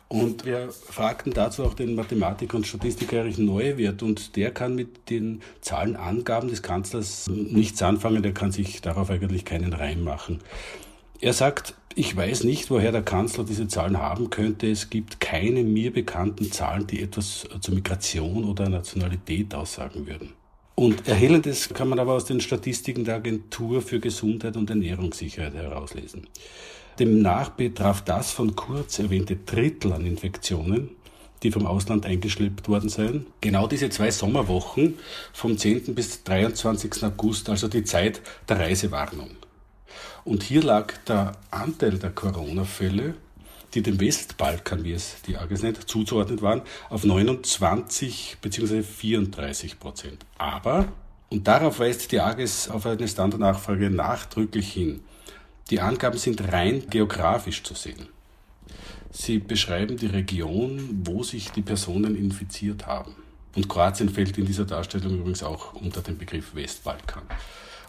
Und 0.08 0.44
wir 0.44 0.70
fragten 0.70 1.32
dazu 1.32 1.64
auch 1.64 1.74
den 1.74 1.96
Mathematiker 1.96 2.56
und 2.56 2.66
Statistiker 2.66 3.18
Erich 3.18 3.38
Neuwirth 3.38 4.02
und 4.02 4.36
der 4.36 4.52
kann 4.52 4.76
mit 4.76 5.10
den 5.10 5.42
Zahlenangaben 5.62 6.48
des 6.48 6.62
Kanzlers 6.62 7.28
nichts 7.28 7.82
anfangen, 7.82 8.22
der 8.22 8.32
kann 8.32 8.52
sich 8.52 8.80
darauf 8.80 9.10
eigentlich 9.10 9.44
keinen 9.44 9.72
Reim 9.72 10.04
machen. 10.04 10.40
Er 11.20 11.32
sagt, 11.32 11.74
ich 11.96 12.14
weiß 12.14 12.44
nicht, 12.44 12.70
woher 12.70 12.92
der 12.92 13.02
Kanzler 13.02 13.44
diese 13.44 13.66
Zahlen 13.68 13.98
haben 13.98 14.30
könnte. 14.30 14.70
Es 14.70 14.90
gibt 14.90 15.18
keine 15.18 15.64
mir 15.64 15.92
bekannten 15.92 16.52
Zahlen, 16.52 16.86
die 16.86 17.02
etwas 17.02 17.48
zur 17.60 17.74
Migration 17.74 18.44
oder 18.44 18.68
Nationalität 18.68 19.54
aussagen 19.54 20.06
würden. 20.06 20.34
Und 20.78 21.08
Erhellendes 21.08 21.70
kann 21.70 21.88
man 21.88 21.98
aber 21.98 22.12
aus 22.12 22.26
den 22.26 22.42
Statistiken 22.42 23.06
der 23.06 23.14
Agentur 23.14 23.80
für 23.80 23.98
Gesundheit 23.98 24.58
und 24.58 24.68
Ernährungssicherheit 24.68 25.54
herauslesen. 25.54 26.26
Demnach 26.98 27.48
betraf 27.48 28.04
das 28.04 28.30
von 28.30 28.54
Kurz 28.56 28.98
erwähnte 28.98 29.36
Drittel 29.36 29.94
an 29.94 30.04
Infektionen, 30.04 30.90
die 31.42 31.50
vom 31.50 31.66
Ausland 31.66 32.04
eingeschleppt 32.04 32.68
worden 32.68 32.90
seien. 32.90 33.26
Genau 33.40 33.66
diese 33.66 33.88
zwei 33.88 34.10
Sommerwochen 34.10 34.98
vom 35.32 35.56
10. 35.56 35.94
bis 35.94 36.24
23. 36.24 37.04
August, 37.04 37.48
also 37.48 37.68
die 37.68 37.84
Zeit 37.84 38.20
der 38.46 38.58
Reisewarnung. 38.58 39.30
Und 40.24 40.42
hier 40.42 40.62
lag 40.62 40.92
der 41.08 41.32
Anteil 41.50 41.98
der 41.98 42.10
Corona-Fälle, 42.10 43.14
die 43.76 43.82
dem 43.82 44.00
Westbalkan, 44.00 44.84
wie 44.84 44.92
es 44.92 45.22
die 45.26 45.36
AGES 45.36 45.62
nennt, 45.62 45.88
zuzuordnen 45.88 46.40
waren, 46.40 46.62
auf 46.88 47.04
29 47.04 48.38
bzw. 48.40 48.82
34 48.82 49.78
Prozent. 49.78 50.24
Aber, 50.38 50.88
und 51.28 51.46
darauf 51.46 51.78
weist 51.78 52.10
die 52.10 52.20
AGES 52.20 52.70
auf 52.70 52.86
eine 52.86 53.06
Standardnachfrage 53.06 53.90
nachdrücklich 53.90 54.72
hin, 54.72 55.00
die 55.70 55.80
Angaben 55.80 56.18
sind 56.18 56.52
rein 56.52 56.84
geografisch 56.88 57.62
zu 57.62 57.74
sehen. 57.74 58.08
Sie 59.10 59.38
beschreiben 59.38 59.96
die 59.96 60.06
Region, 60.06 61.02
wo 61.04 61.22
sich 61.22 61.50
die 61.50 61.62
Personen 61.62 62.16
infiziert 62.16 62.86
haben. 62.86 63.14
Und 63.54 63.68
Kroatien 63.68 64.08
fällt 64.08 64.36
in 64.38 64.46
dieser 64.46 64.64
Darstellung 64.64 65.18
übrigens 65.18 65.42
auch 65.42 65.74
unter 65.74 66.02
den 66.02 66.18
Begriff 66.18 66.54
Westbalkan. 66.54 67.22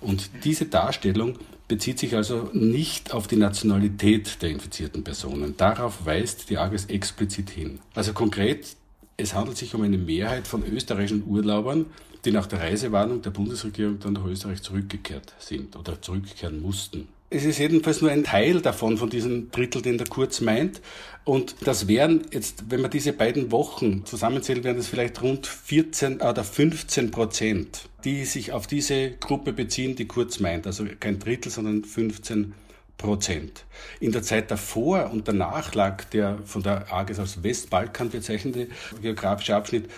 Und 0.01 0.29
diese 0.43 0.65
Darstellung 0.65 1.37
bezieht 1.67 1.99
sich 1.99 2.15
also 2.15 2.49
nicht 2.53 3.13
auf 3.13 3.27
die 3.27 3.35
Nationalität 3.35 4.41
der 4.41 4.49
infizierten 4.49 5.03
Personen. 5.03 5.57
Darauf 5.57 6.05
weist 6.05 6.49
die 6.49 6.57
AGES 6.57 6.85
explizit 6.85 7.49
hin. 7.49 7.79
Also 7.93 8.13
konkret, 8.13 8.75
es 9.17 9.33
handelt 9.33 9.57
sich 9.57 9.75
um 9.75 9.81
eine 9.81 9.97
Mehrheit 9.97 10.47
von 10.47 10.63
österreichischen 10.63 11.25
Urlaubern, 11.27 11.87
die 12.25 12.31
nach 12.31 12.45
der 12.47 12.59
Reisewarnung 12.59 13.21
der 13.21 13.31
Bundesregierung 13.31 13.99
dann 13.99 14.13
nach 14.13 14.25
Österreich 14.25 14.61
zurückgekehrt 14.61 15.33
sind 15.39 15.75
oder 15.75 16.01
zurückkehren 16.01 16.61
mussten. 16.61 17.07
Es 17.29 17.43
ist 17.43 17.59
jedenfalls 17.59 18.01
nur 18.01 18.09
ein 18.09 18.23
Teil 18.23 18.61
davon, 18.61 18.97
von 18.97 19.09
diesem 19.09 19.51
Drittel, 19.51 19.81
den 19.81 19.97
der 19.97 20.07
Kurz 20.07 20.39
meint. 20.39 20.81
Und 21.25 21.55
das 21.65 21.89
wären 21.89 22.25
jetzt, 22.31 22.69
wenn 22.69 22.79
man 22.79 22.89
diese 22.89 23.11
beiden 23.11 23.51
Wochen 23.51 24.05
zusammenzählt, 24.05 24.63
wären 24.63 24.77
das 24.77 24.87
vielleicht 24.87 25.21
rund 25.21 25.45
14 25.45 26.21
oder 26.21 26.45
15 26.45 27.11
Prozent, 27.11 27.89
die 28.05 28.23
sich 28.23 28.53
auf 28.53 28.65
diese 28.65 29.11
Gruppe 29.11 29.51
beziehen, 29.51 29.97
die 29.97 30.07
Kurz 30.07 30.39
meint. 30.39 30.65
Also 30.65 30.85
kein 31.01 31.19
Drittel, 31.19 31.51
sondern 31.51 31.83
15 31.83 32.53
Prozent. 32.97 33.65
In 33.99 34.13
der 34.13 34.23
Zeit 34.23 34.49
davor 34.49 35.11
und 35.11 35.27
danach 35.27 35.75
lag 35.75 36.05
der 36.05 36.39
von 36.45 36.63
der 36.63 36.93
AGES 36.93 37.19
als 37.19 37.43
Westbalkan 37.43 38.09
bezeichnete 38.09 38.69
geografische 39.01 39.53
Abschnitt 39.53 39.89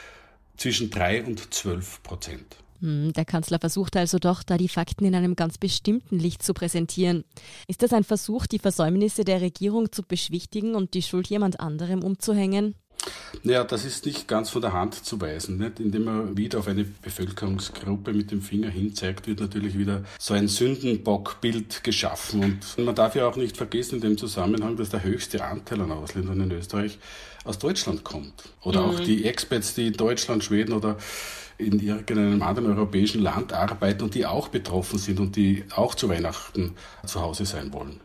zwischen 0.58 0.90
3 0.90 1.26
und 1.26 1.54
12 1.54 2.02
Prozent. 2.02 2.58
Hm, 2.82 3.14
der 3.14 3.26
Kanzler 3.26 3.60
versucht 3.60 3.98
also 3.98 4.20
doch, 4.20 4.44
da 4.44 4.58
die 4.58 4.70
Fakten 4.70 5.06
in 5.06 5.16
einem 5.16 5.36
ganz 5.36 5.58
bestimmten 5.58 6.18
Licht 6.18 6.44
zu 6.44 6.54
präsentieren. 6.54 7.24
Ist 7.68 7.84
das 7.84 7.94
ein 7.94 8.04
Versuch, 8.04 8.46
die 8.48 8.60
Versäumnisse 8.60 9.24
der 9.24 9.42
Regierung 9.42 9.92
zu 9.92 10.04
beschwichtigen 10.04 10.76
und 10.76 10.94
die 10.94 11.02
Schuld 11.02 11.28
jemand 11.28 11.60
anderem 11.60 12.04
umzuhängen? 12.04 12.76
Naja, 13.44 13.64
das 13.64 13.86
ist 13.86 14.06
nicht 14.06 14.28
ganz 14.28 14.50
von 14.50 14.62
der 14.62 14.74
Hand 14.74 15.06
zu 15.06 15.22
weisen. 15.22 15.58
Nicht? 15.58 15.80
Indem 15.80 16.06
man 16.06 16.38
wieder 16.38 16.60
auf 16.60 16.68
eine 16.68 16.84
Bevölkerungsgruppe 16.84 18.14
mit 18.14 18.32
dem 18.32 18.42
Finger 18.42 18.70
hinzeigt, 18.70 19.28
wird 19.28 19.40
natürlich 19.40 19.78
wieder 19.78 20.04
so 20.18 20.34
ein 20.34 20.48
Sündenbockbild 20.48 21.84
geschaffen. 21.84 22.60
Und 22.78 22.86
man 22.86 22.96
darf 22.96 23.16
ja 23.16 23.28
auch 23.28 23.36
nicht 23.36 23.58
vergessen 23.58 23.96
in 23.96 24.02
dem 24.02 24.18
Zusammenhang, 24.18 24.76
dass 24.76 24.90
der 24.90 25.04
höchste 25.04 25.44
Anteil 25.44 25.82
an 25.82 25.92
Ausländern 25.92 26.42
in 26.42 26.52
Österreich 26.52 27.00
aus 27.46 27.60
Deutschland 27.60 28.04
kommt. 28.04 28.34
Oder 28.62 28.82
mhm. 28.82 28.90
auch 28.90 29.00
die 29.00 29.26
Expats, 29.26 29.74
die 29.74 29.88
in 29.88 29.94
Deutschland, 29.94 30.44
Schweden 30.44 30.74
oder 30.74 30.98
in 31.58 31.80
irgendeinem 31.80 32.42
anderen 32.42 32.70
europäischen 32.70 33.22
Land 33.22 33.54
arbeiten 33.54 34.04
und 34.04 34.16
die 34.16 34.26
auch 34.26 34.48
betroffen 34.48 34.98
sind 34.98 35.20
und 35.20 35.36
die 35.36 35.66
auch 35.76 35.94
zu 35.94 36.10
Weihnachten 36.10 36.76
zu 37.06 37.22
Hause 37.22 37.46
sein 37.46 37.72
wollen. 37.74 38.00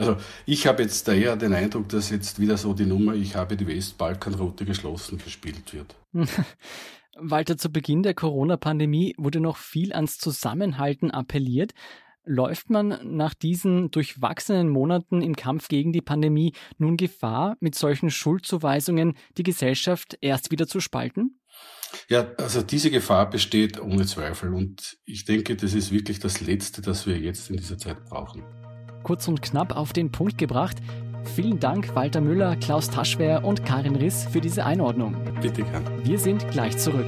Also 0.00 0.16
ich 0.46 0.66
habe 0.66 0.82
jetzt 0.82 1.06
daher 1.08 1.36
den 1.36 1.52
Eindruck, 1.52 1.90
dass 1.90 2.08
jetzt 2.08 2.40
wieder 2.40 2.56
so 2.56 2.72
die 2.72 2.86
Nummer, 2.86 3.12
ich 3.12 3.36
habe 3.36 3.54
die 3.54 3.66
Westbalkanroute 3.66 4.64
geschlossen, 4.64 5.18
gespielt 5.18 5.74
wird. 5.74 5.94
Walter, 7.18 7.58
zu 7.58 7.70
Beginn 7.70 8.02
der 8.02 8.14
Corona-Pandemie 8.14 9.14
wurde 9.18 9.40
noch 9.40 9.58
viel 9.58 9.92
ans 9.92 10.16
Zusammenhalten 10.16 11.10
appelliert. 11.10 11.72
Läuft 12.24 12.70
man 12.70 12.98
nach 13.04 13.34
diesen 13.34 13.90
durchwachsenen 13.90 14.70
Monaten 14.70 15.20
im 15.20 15.36
Kampf 15.36 15.68
gegen 15.68 15.92
die 15.92 16.00
Pandemie 16.00 16.54
nun 16.78 16.96
Gefahr, 16.96 17.58
mit 17.60 17.74
solchen 17.74 18.10
Schuldzuweisungen 18.10 19.18
die 19.36 19.42
Gesellschaft 19.42 20.16
erst 20.22 20.50
wieder 20.50 20.66
zu 20.66 20.80
spalten? 20.80 21.38
Ja, 22.08 22.32
also 22.38 22.62
diese 22.62 22.90
Gefahr 22.90 23.28
besteht 23.28 23.78
ohne 23.78 24.06
Zweifel 24.06 24.54
und 24.54 24.96
ich 25.04 25.26
denke, 25.26 25.56
das 25.56 25.74
ist 25.74 25.92
wirklich 25.92 26.20
das 26.20 26.40
Letzte, 26.40 26.80
das 26.80 27.06
wir 27.06 27.18
jetzt 27.18 27.50
in 27.50 27.56
dieser 27.56 27.76
Zeit 27.76 28.02
brauchen. 28.06 28.44
Kurz 29.02 29.28
und 29.28 29.42
knapp 29.42 29.76
auf 29.76 29.92
den 29.92 30.12
Punkt 30.12 30.38
gebracht. 30.38 30.76
Vielen 31.34 31.60
Dank 31.60 31.94
Walter 31.94 32.20
Müller, 32.20 32.56
Klaus 32.56 32.90
Taschwer 32.90 33.44
und 33.44 33.64
Karin 33.64 33.96
Riss 33.96 34.26
für 34.30 34.40
diese 34.40 34.64
Einordnung. 34.64 35.16
Bitte 35.40 35.62
gern. 35.62 35.84
Wir 36.04 36.18
sind 36.18 36.50
gleich 36.50 36.78
zurück. 36.78 37.06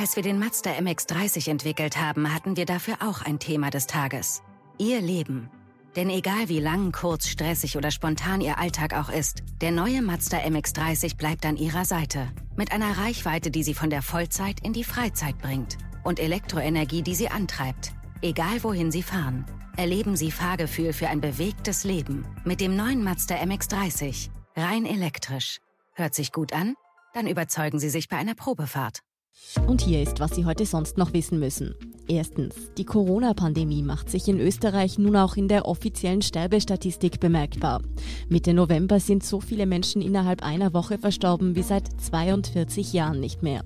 Als 0.00 0.16
wir 0.16 0.22
den 0.22 0.38
Mazda 0.38 0.70
MX30 0.70 1.50
entwickelt 1.50 1.98
haben, 1.98 2.34
hatten 2.34 2.56
wir 2.56 2.64
dafür 2.64 2.94
auch 3.00 3.20
ein 3.22 3.38
Thema 3.38 3.70
des 3.70 3.86
Tages. 3.86 4.42
Ihr 4.78 5.00
Leben. 5.02 5.50
Denn 5.94 6.08
egal 6.08 6.48
wie 6.48 6.60
lang, 6.60 6.92
kurz, 6.92 7.28
stressig 7.28 7.76
oder 7.76 7.90
spontan 7.90 8.40
Ihr 8.40 8.58
Alltag 8.58 8.94
auch 8.94 9.10
ist, 9.10 9.42
der 9.60 9.72
neue 9.72 10.02
Mazda 10.02 10.38
MX30 10.38 11.16
bleibt 11.16 11.44
an 11.44 11.56
Ihrer 11.56 11.84
Seite. 11.84 12.28
Mit 12.56 12.72
einer 12.72 12.96
Reichweite, 12.96 13.50
die 13.50 13.62
Sie 13.62 13.74
von 13.74 13.90
der 13.90 14.00
Vollzeit 14.00 14.60
in 14.62 14.72
die 14.72 14.84
Freizeit 14.84 15.36
bringt. 15.38 15.76
Und 16.02 16.20
Elektroenergie, 16.20 17.02
die 17.02 17.14
Sie 17.14 17.28
antreibt. 17.28 17.92
Egal 18.22 18.62
wohin 18.62 18.90
Sie 18.90 19.02
fahren. 19.02 19.44
Erleben 19.76 20.16
Sie 20.16 20.30
Fahrgefühl 20.30 20.92
für 20.92 21.08
ein 21.08 21.20
bewegtes 21.20 21.84
Leben. 21.84 22.26
Mit 22.44 22.60
dem 22.60 22.76
neuen 22.76 23.02
Mazda 23.02 23.36
MX30. 23.36 24.30
Rein 24.56 24.84
elektrisch. 24.84 25.58
Hört 25.94 26.14
sich 26.14 26.32
gut 26.32 26.52
an? 26.52 26.74
Dann 27.14 27.26
überzeugen 27.26 27.78
Sie 27.78 27.90
sich 27.90 28.08
bei 28.08 28.16
einer 28.16 28.34
Probefahrt. 28.34 29.00
Und 29.66 29.80
hier 29.80 30.02
ist, 30.02 30.20
was 30.20 30.34
Sie 30.34 30.44
heute 30.44 30.66
sonst 30.66 30.98
noch 30.98 31.12
wissen 31.12 31.38
müssen. 31.38 31.74
Erstens, 32.08 32.56
die 32.76 32.84
Corona-Pandemie 32.84 33.82
macht 33.82 34.10
sich 34.10 34.26
in 34.26 34.40
Österreich 34.40 34.98
nun 34.98 35.14
auch 35.16 35.36
in 35.36 35.46
der 35.46 35.66
offiziellen 35.66 36.22
Sterbestatistik 36.22 37.20
bemerkbar. 37.20 37.80
Mitte 38.28 38.52
November 38.52 38.98
sind 38.98 39.22
so 39.22 39.40
viele 39.40 39.66
Menschen 39.66 40.02
innerhalb 40.02 40.42
einer 40.42 40.74
Woche 40.74 40.98
verstorben 40.98 41.54
wie 41.54 41.62
seit 41.62 41.84
42 42.00 42.92
Jahren 42.92 43.20
nicht 43.20 43.44
mehr. 43.44 43.64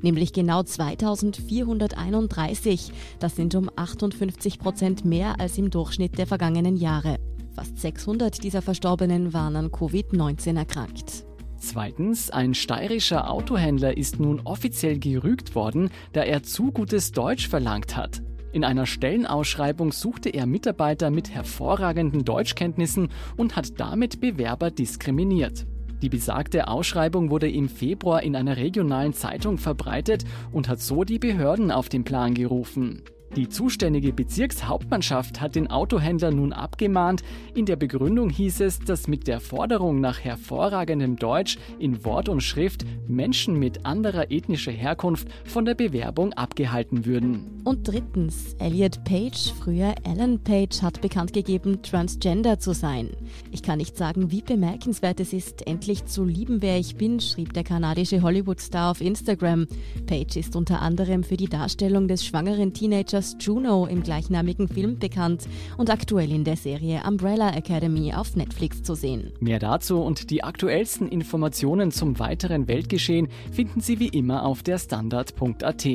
Nämlich 0.00 0.32
genau 0.32 0.62
2431. 0.62 2.90
Das 3.18 3.36
sind 3.36 3.54
um 3.54 3.70
58 3.76 4.58
Prozent 4.58 5.04
mehr 5.04 5.38
als 5.38 5.58
im 5.58 5.68
Durchschnitt 5.68 6.16
der 6.16 6.26
vergangenen 6.26 6.76
Jahre. 6.76 7.18
Fast 7.54 7.78
600 7.78 8.42
dieser 8.42 8.62
Verstorbenen 8.62 9.34
waren 9.34 9.56
an 9.56 9.68
Covid-19 9.68 10.56
erkrankt. 10.56 11.26
Zweitens, 11.62 12.28
ein 12.28 12.54
steirischer 12.54 13.30
Autohändler 13.30 13.96
ist 13.96 14.18
nun 14.18 14.40
offiziell 14.42 14.98
gerügt 14.98 15.54
worden, 15.54 15.90
da 16.12 16.22
er 16.24 16.42
zu 16.42 16.72
gutes 16.72 17.12
Deutsch 17.12 17.48
verlangt 17.48 17.96
hat. 17.96 18.20
In 18.50 18.64
einer 18.64 18.84
Stellenausschreibung 18.84 19.92
suchte 19.92 20.28
er 20.30 20.46
Mitarbeiter 20.46 21.10
mit 21.10 21.30
hervorragenden 21.30 22.24
Deutschkenntnissen 22.24 23.10
und 23.36 23.54
hat 23.54 23.78
damit 23.78 24.20
Bewerber 24.20 24.72
diskriminiert. 24.72 25.64
Die 26.02 26.08
besagte 26.08 26.66
Ausschreibung 26.66 27.30
wurde 27.30 27.48
im 27.48 27.68
Februar 27.68 28.24
in 28.24 28.34
einer 28.34 28.56
regionalen 28.56 29.12
Zeitung 29.12 29.56
verbreitet 29.56 30.24
und 30.50 30.68
hat 30.68 30.80
so 30.80 31.04
die 31.04 31.20
Behörden 31.20 31.70
auf 31.70 31.88
den 31.88 32.02
Plan 32.02 32.34
gerufen. 32.34 33.04
Die 33.34 33.48
zuständige 33.48 34.12
Bezirkshauptmannschaft 34.12 35.40
hat 35.40 35.54
den 35.54 35.70
Autohändler 35.70 36.30
nun 36.30 36.52
abgemahnt. 36.52 37.22
In 37.54 37.64
der 37.64 37.76
Begründung 37.76 38.28
hieß 38.28 38.60
es, 38.60 38.78
dass 38.78 39.08
mit 39.08 39.26
der 39.26 39.40
Forderung 39.40 40.00
nach 40.00 40.20
hervorragendem 40.20 41.16
Deutsch 41.16 41.56
in 41.78 42.04
Wort 42.04 42.28
und 42.28 42.42
Schrift 42.42 42.84
Menschen 43.08 43.58
mit 43.58 43.86
anderer 43.86 44.30
ethnischer 44.30 44.70
Herkunft 44.70 45.28
von 45.46 45.64
der 45.64 45.74
Bewerbung 45.74 46.34
abgehalten 46.34 47.06
würden. 47.06 47.62
Und 47.64 47.88
drittens, 47.88 48.54
Elliot 48.58 49.02
Page, 49.04 49.54
früher 49.60 49.94
Alan 50.04 50.38
Page, 50.38 50.82
hat 50.82 51.00
bekannt 51.00 51.32
gegeben, 51.32 51.80
transgender 51.82 52.58
zu 52.58 52.74
sein. 52.74 53.10
Ich 53.50 53.62
kann 53.62 53.78
nicht 53.78 53.96
sagen, 53.96 54.30
wie 54.30 54.42
bemerkenswert 54.42 55.20
es 55.20 55.32
ist, 55.32 55.66
endlich 55.66 56.04
zu 56.04 56.26
lieben, 56.26 56.60
wer 56.60 56.78
ich 56.78 56.96
bin, 56.96 57.18
schrieb 57.18 57.54
der 57.54 57.64
kanadische 57.64 58.20
Hollywood-Star 58.20 58.90
auf 58.90 59.00
Instagram. 59.00 59.66
Page 60.06 60.36
ist 60.36 60.54
unter 60.54 60.82
anderem 60.82 61.24
für 61.24 61.38
die 61.38 61.48
Darstellung 61.48 62.08
des 62.08 62.26
schwangeren 62.26 62.74
Teenagers 62.74 63.21
als 63.22 63.36
Juno 63.38 63.86
im 63.86 64.02
gleichnamigen 64.02 64.66
Film 64.66 64.98
bekannt 64.98 65.46
und 65.76 65.90
aktuell 65.90 66.32
in 66.32 66.42
der 66.42 66.56
Serie 66.56 67.02
Umbrella 67.06 67.54
Academy 67.54 68.12
auf 68.12 68.34
Netflix 68.34 68.82
zu 68.82 68.96
sehen. 68.96 69.30
Mehr 69.38 69.60
dazu 69.60 70.00
und 70.00 70.28
die 70.30 70.42
aktuellsten 70.42 71.06
Informationen 71.06 71.92
zum 71.92 72.18
weiteren 72.18 72.66
Weltgeschehen 72.66 73.28
finden 73.52 73.80
Sie 73.80 74.00
wie 74.00 74.08
immer 74.08 74.44
auf 74.44 74.64
der 74.64 74.76
Standard.at. 74.78 75.86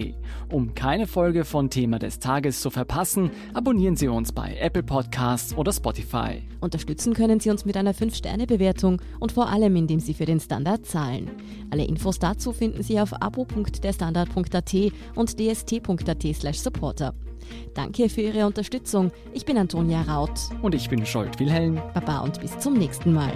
Um 0.50 0.74
keine 0.74 1.06
Folge 1.06 1.44
von 1.44 1.70
Thema 1.70 2.00
des 2.00 2.20
Tages 2.20 2.62
zu 2.62 2.70
verpassen, 2.70 3.32
abonnieren 3.54 3.98
Sie 3.98 4.08
uns 4.08 4.32
bei 4.32 4.56
Apple 4.62 4.84
Podcasts 4.84 5.54
oder 5.54 5.74
Spotify. 5.74 6.44
Unterstützen 6.62 7.14
können 7.14 7.42
Sie 7.42 7.50
uns 7.50 7.66
mit 7.66 7.76
einer 7.76 7.94
5-Sterne-Bewertung 7.94 9.02
und 9.20 9.34
vor 9.34 9.50
allem, 9.50 9.76
indem 9.76 10.00
Sie 10.00 10.14
für 10.14 10.26
den 10.26 10.40
Standard 10.40 10.86
zahlen. 10.86 11.30
Alle 11.72 11.84
Infos 11.84 12.20
dazu 12.20 12.54
finden 12.54 12.84
Sie 12.84 13.02
auf 13.02 13.12
abo.derstandard.at 13.22 14.74
und 15.16 15.38
dst.at/supporter. 15.38 17.14
Danke 17.74 18.10
für 18.10 18.22
Ihre 18.22 18.46
Unterstützung. 18.46 19.12
Ich 19.34 19.46
bin 19.46 19.58
Antonia 19.58 20.02
Raut. 20.02 20.40
Und 20.62 20.76
ich 20.76 20.90
bin 20.90 21.06
Scholt 21.06 21.40
Wilhelm. 21.40 21.76
Baba 21.94 22.20
und 22.20 22.40
bis 22.42 22.58
zum 22.60 22.74
nächsten 22.74 23.14
Mal. 23.14 23.34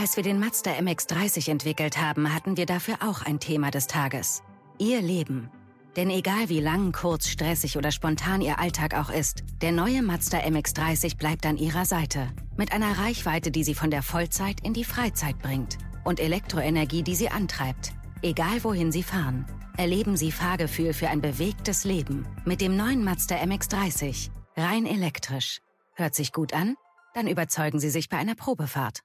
Als 0.00 0.16
wir 0.16 0.24
den 0.24 0.40
Mazda 0.40 0.72
MX30 0.72 1.50
entwickelt 1.50 1.98
haben, 1.98 2.34
hatten 2.34 2.56
wir 2.56 2.64
dafür 2.64 2.96
auch 3.02 3.22
ein 3.22 3.38
Thema 3.38 3.70
des 3.70 3.86
Tages. 3.86 4.42
Ihr 4.78 5.02
Leben. 5.02 5.50
Denn 5.96 6.08
egal 6.10 6.48
wie 6.48 6.60
lang, 6.60 6.92
kurz, 6.92 7.28
stressig 7.28 7.76
oder 7.76 7.90
spontan 7.90 8.40
Ihr 8.40 8.58
Alltag 8.60 8.94
auch 8.94 9.10
ist, 9.10 9.42
der 9.60 9.72
neue 9.72 10.02
Mazda 10.02 10.38
MX30 10.38 11.16
bleibt 11.16 11.46
an 11.46 11.56
Ihrer 11.56 11.84
Seite. 11.84 12.28
Mit 12.56 12.72
einer 12.72 12.98
Reichweite, 12.98 13.50
die 13.50 13.64
Sie 13.64 13.74
von 13.74 13.90
der 13.90 14.02
Vollzeit 14.02 14.60
in 14.62 14.72
die 14.72 14.84
Freizeit 14.84 15.38
bringt. 15.40 15.78
Und 16.04 16.20
Elektroenergie, 16.20 17.02
die 17.02 17.16
Sie 17.16 17.28
antreibt. 17.28 17.92
Egal 18.22 18.62
wohin 18.62 18.92
Sie 18.92 19.02
fahren. 19.02 19.46
Erleben 19.76 20.16
Sie 20.16 20.30
Fahrgefühl 20.30 20.92
für 20.92 21.08
ein 21.08 21.20
bewegtes 21.20 21.84
Leben. 21.84 22.26
Mit 22.44 22.60
dem 22.60 22.76
neuen 22.76 23.02
Mazda 23.02 23.36
MX30. 23.36 24.30
Rein 24.56 24.86
elektrisch. 24.86 25.60
Hört 25.94 26.14
sich 26.14 26.32
gut 26.32 26.52
an? 26.52 26.76
Dann 27.14 27.26
überzeugen 27.26 27.80
Sie 27.80 27.90
sich 27.90 28.08
bei 28.08 28.16
einer 28.16 28.34
Probefahrt. 28.34 29.00